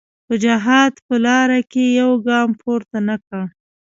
[0.27, 3.43] په جهاد په لاره کې یو ګام پورته نه کړ.